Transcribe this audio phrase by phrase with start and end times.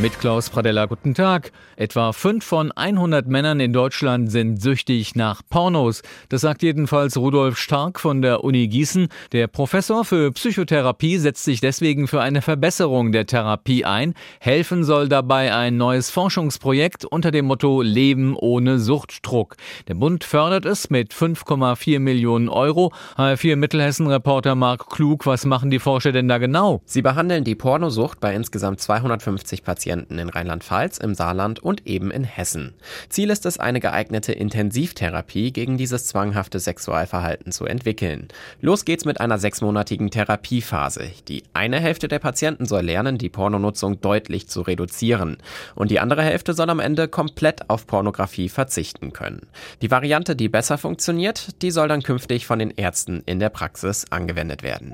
[0.00, 1.52] Mit Klaus Pradella, guten Tag.
[1.76, 6.00] Etwa 5 von 100 Männern in Deutschland sind süchtig nach Pornos.
[6.30, 9.08] Das sagt jedenfalls Rudolf Stark von der Uni Gießen.
[9.32, 14.14] Der Professor für Psychotherapie setzt sich deswegen für eine Verbesserung der Therapie ein.
[14.40, 19.56] Helfen soll dabei ein neues Forschungsprojekt unter dem Motto Leben ohne Suchtdruck.
[19.88, 22.94] Der Bund fördert es mit 5,4 Millionen Euro.
[23.18, 26.80] HR4 Mittelhessen-Reporter Marc Klug, was machen die Forscher denn da genau?
[26.86, 29.89] Sie behandeln die Pornosucht bei insgesamt 250 Patienten.
[29.90, 32.74] Patienten in Rheinland-Pfalz, im Saarland und eben in Hessen.
[33.08, 38.28] Ziel ist es, eine geeignete Intensivtherapie gegen dieses zwanghafte Sexualverhalten zu entwickeln.
[38.60, 41.10] Los geht's mit einer sechsmonatigen Therapiephase.
[41.26, 45.38] Die eine Hälfte der Patienten soll lernen, die Pornonutzung deutlich zu reduzieren.
[45.74, 49.48] Und die andere Hälfte soll am Ende komplett auf Pornografie verzichten können.
[49.82, 54.06] Die Variante, die besser funktioniert, die soll dann künftig von den Ärzten in der Praxis
[54.10, 54.92] angewendet werden.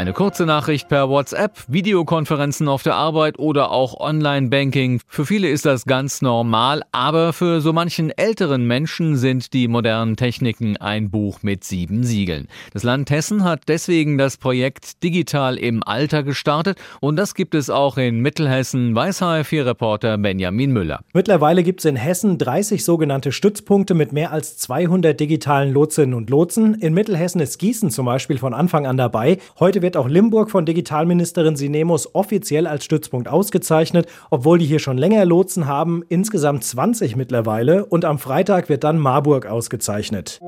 [0.00, 5.02] Eine kurze Nachricht per WhatsApp, Videokonferenzen auf der Arbeit oder auch Online-Banking.
[5.06, 10.16] Für viele ist das ganz normal, aber für so manchen älteren Menschen sind die modernen
[10.16, 12.48] Techniken ein Buch mit sieben Siegeln.
[12.72, 17.68] Das Land Hessen hat deswegen das Projekt Digital im Alter gestartet und das gibt es
[17.68, 21.00] auch in Mittelhessen, weiß HR4-Reporter Benjamin Müller.
[21.12, 26.30] Mittlerweile gibt es in Hessen 30 sogenannte Stützpunkte mit mehr als 200 digitalen Lotsinnen und
[26.30, 26.72] Lotsen.
[26.76, 29.36] In Mittelhessen ist Gießen zum Beispiel von Anfang an dabei.
[29.58, 34.78] Heute Heute wird auch Limburg von Digitalministerin Sinemus offiziell als Stützpunkt ausgezeichnet, obwohl die hier
[34.78, 37.84] schon länger Lotsen haben, insgesamt 20 mittlerweile.
[37.86, 40.38] Und am Freitag wird dann Marburg ausgezeichnet.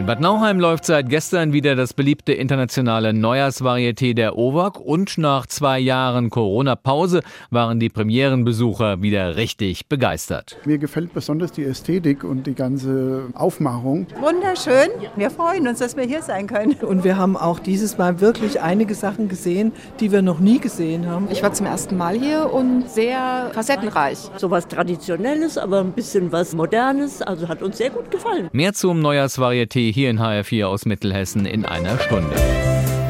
[0.00, 5.44] In Bad Nauheim läuft seit gestern wieder das beliebte internationale Neujahrsvarieté der OWAG und nach
[5.44, 7.20] zwei Jahren Corona-Pause
[7.50, 10.56] waren die Premierenbesucher wieder richtig begeistert.
[10.64, 14.06] Mir gefällt besonders die Ästhetik und die ganze Aufmachung.
[14.18, 14.88] Wunderschön.
[15.16, 16.76] Wir freuen uns, dass wir hier sein können.
[16.80, 19.70] Und wir haben auch dieses Mal wirklich einige Sachen gesehen,
[20.00, 21.28] die wir noch nie gesehen haben.
[21.30, 24.30] Ich war zum ersten Mal hier und sehr facettenreich.
[24.38, 27.20] So was Traditionelles, aber ein bisschen was Modernes.
[27.20, 28.48] Also hat uns sehr gut gefallen.
[28.52, 32.36] Mehr zum Neujahrsvarieté hier in HR4 aus Mittelhessen in einer Stunde.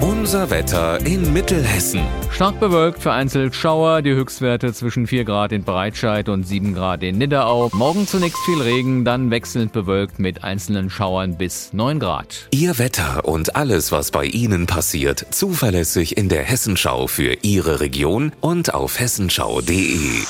[0.00, 2.02] Unser Wetter in Mittelhessen.
[2.30, 7.18] Stark bewölkt, vereinzelt Schauer, die Höchstwerte zwischen 4 Grad in Breitscheid und 7 Grad in
[7.18, 7.70] Nidderau.
[7.72, 12.48] Morgen zunächst viel Regen, dann wechselnd bewölkt mit einzelnen Schauern bis 9 Grad.
[12.50, 18.32] Ihr Wetter und alles, was bei Ihnen passiert, zuverlässig in der Hessenschau für Ihre Region
[18.40, 20.24] und auf hessenschau.de.